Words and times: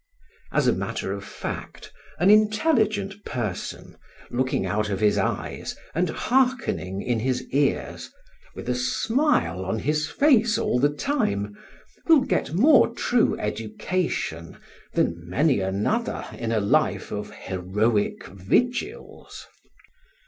As 0.51 0.65
a 0.67 0.73
matter 0.73 1.11
of 1.13 1.23
fact, 1.23 1.91
an 2.17 2.31
intelligent 2.31 3.23
person, 3.23 3.97
looking 4.31 4.65
out 4.65 4.89
of 4.89 4.99
his 4.99 5.15
eyes 5.19 5.77
and 5.93 6.09
hearkening 6.09 7.03
in 7.03 7.19
his 7.19 7.43
ears, 7.51 8.09
with 8.55 8.67
a 8.67 8.73
smile 8.73 9.63
on 9.63 9.77
his 9.77 10.09
face 10.09 10.57
all 10.57 10.79
the 10.79 10.89
time, 10.89 11.55
will 12.07 12.21
get 12.21 12.51
more 12.51 12.91
true 12.95 13.37
education 13.39 14.57
than 14.95 15.21
many 15.29 15.59
another 15.59 16.25
in 16.33 16.51
a 16.51 16.59
life 16.59 17.11
of 17.11 17.29
heroic 17.35 18.25
vigils. 18.25 19.45